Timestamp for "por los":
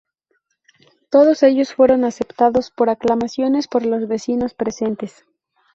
3.69-4.07